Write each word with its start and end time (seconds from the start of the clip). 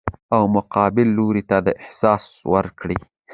او 0.35 0.43
مقابل 0.57 1.07
لوري 1.17 1.43
ته 1.49 1.57
دا 1.65 1.71
احساس 1.83 2.23
ورکړي 2.53 2.97